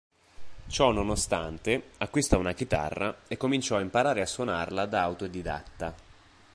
Ciò 0.65 0.91
nonostante, 0.91 1.91
acquistò 1.99 2.39
una 2.39 2.53
chitarra 2.55 3.17
e 3.27 3.37
cominciò 3.37 3.77
a 3.77 3.81
imparare 3.81 4.21
a 4.21 4.25
suonarla 4.25 4.87
da 4.87 5.01
autodidatta. 5.03 5.93